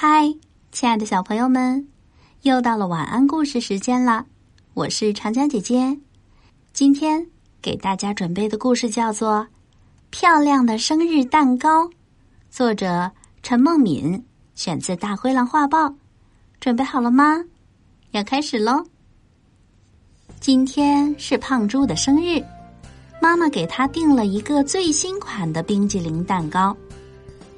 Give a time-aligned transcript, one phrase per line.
[0.00, 0.32] 嗨，
[0.70, 1.88] 亲爱的小朋友们，
[2.42, 4.24] 又到了晚安故事时间了。
[4.72, 5.98] 我是长江姐姐，
[6.72, 7.26] 今天
[7.60, 9.38] 给大家准备的故事叫做
[10.10, 11.84] 《漂亮的生日蛋糕》，
[12.48, 13.10] 作者
[13.42, 14.24] 陈梦敏，
[14.54, 15.86] 选自《大灰狼画报》。
[16.60, 17.44] 准备好了吗？
[18.12, 18.84] 要开始喽！
[20.38, 22.40] 今天是胖猪的生日，
[23.20, 26.76] 妈妈给他订了一个最新款的冰激凌蛋糕。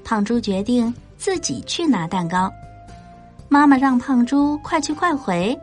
[0.02, 0.90] 胖猪决定。
[1.20, 2.50] 自己去拿蛋糕，
[3.50, 5.54] 妈妈让胖猪快去快回，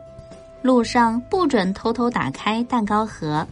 [0.62, 3.44] 路上不准偷偷打开蛋糕盒。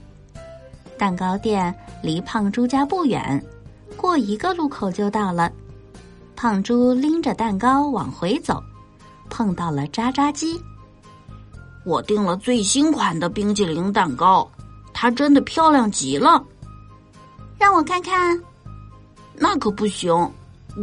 [0.96, 1.74] 蛋糕店
[2.04, 3.44] 离胖猪家不远，
[3.96, 5.50] 过一个路口就到了。
[6.36, 8.62] 胖猪拎着蛋糕往回走，
[9.28, 10.62] 碰到了渣渣鸡。
[11.84, 14.48] 我订了最新款的冰激凌蛋糕，
[14.94, 16.40] 它真的漂亮极了。
[17.58, 18.40] 让我看看，
[19.34, 20.14] 那可不行，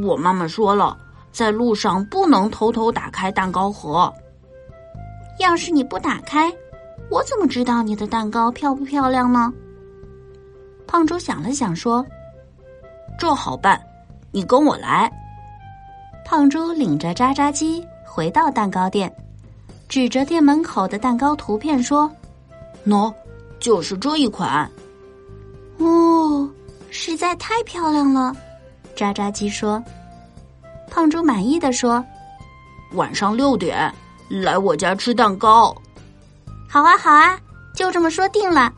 [0.04, 0.98] 我妈妈说了。
[1.34, 4.14] 在路上不能偷偷打开蛋糕盒。
[5.40, 6.54] 要是你不打开，
[7.10, 9.52] 我怎么知道你的蛋糕漂不漂亮呢？
[10.86, 12.06] 胖猪想了想说
[13.18, 13.82] ：“这好办，
[14.32, 15.12] 你跟我来。”
[16.24, 19.12] 胖猪领着渣渣鸡回到蛋糕店，
[19.90, 22.10] 指着店门口的蛋糕图片说
[22.86, 23.12] ：“喏，
[23.60, 24.70] 就是这一款。”
[25.80, 26.48] 哦，
[26.92, 28.36] 实在太漂亮了，
[28.96, 29.84] 渣渣鸡说。
[30.94, 32.06] 胖猪满意的说
[32.94, 33.92] ：“晚上六点
[34.30, 35.76] 来我家吃蛋糕。”
[36.70, 37.36] 好啊，好啊，
[37.74, 38.72] 就这么说定了。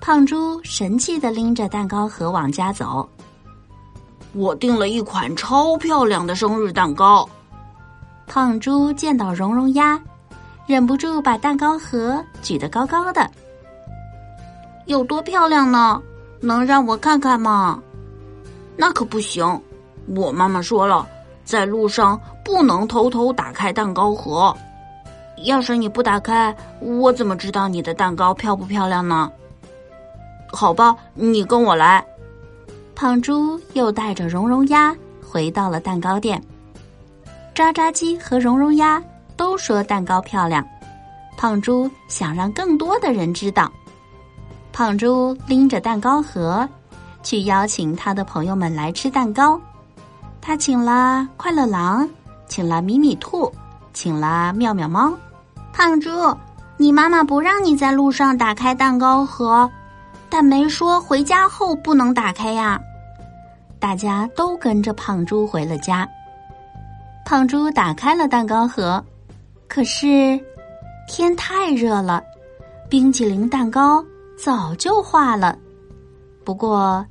[0.00, 3.06] 胖猪神气的拎着蛋糕盒往家走。
[4.32, 7.28] 我订了一款超漂亮的生日蛋糕。
[8.26, 10.00] 胖猪见到蓉蓉鸭，
[10.66, 13.30] 忍不住把蛋糕盒举得高高的。
[14.86, 16.00] 有多漂亮呢？
[16.40, 17.78] 能让我看看吗？
[18.74, 19.62] 那可不行。
[20.06, 21.06] 我妈妈说了，
[21.44, 24.54] 在路上不能偷偷打开蛋糕盒。
[25.44, 29.30] 要是你不打开，我怎么知道你的蛋糕漂不漂亮呢？
[30.52, 32.04] 好吧，你跟我来。
[32.94, 36.40] 胖猪又带着蓉蓉鸭回到了蛋糕店。
[37.52, 39.02] 渣渣鸡和蓉蓉鸭
[39.36, 40.64] 都说蛋糕漂亮。
[41.36, 43.70] 胖猪想让更多的人知道。
[44.72, 46.68] 胖猪拎着蛋糕盒，
[47.24, 49.60] 去邀请他的朋友们来吃蛋糕。
[50.46, 52.06] 他请了快乐狼，
[52.46, 53.50] 请了米米兔，
[53.94, 55.10] 请了妙妙猫。
[55.72, 56.10] 胖猪，
[56.76, 59.68] 你妈妈不让你在路上打开蛋糕盒，
[60.28, 62.78] 但没说回家后不能打开呀。
[63.80, 66.06] 大家都跟着胖猪回了家。
[67.24, 69.02] 胖猪打开了蛋糕盒，
[69.66, 70.38] 可是
[71.08, 72.22] 天太热了，
[72.90, 74.04] 冰淇淋蛋糕
[74.38, 75.56] 早就化了。
[76.44, 77.02] 不过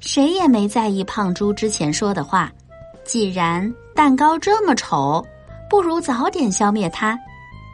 [0.00, 2.50] 谁也没在意胖猪之前说的话。
[3.04, 5.24] 既然蛋糕这么丑，
[5.68, 7.18] 不如早点消灭它。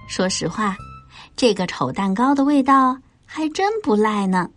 [0.08, 0.76] 说实话，
[1.36, 4.48] 这个丑蛋糕的味道还真不赖呢。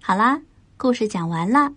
[0.00, 0.40] 好啦，
[0.76, 1.70] 故事讲完了，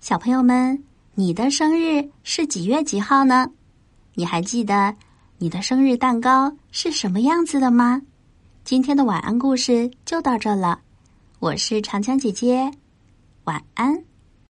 [0.00, 3.50] 小朋友们，你的生日是几月几号呢？
[4.14, 4.94] 你还记得
[5.38, 8.00] 你的生日蛋糕是什么样子的吗？
[8.62, 10.80] 今天的晚安故事就到这了，
[11.40, 12.70] 我是长江姐姐，
[13.44, 14.04] 晚安。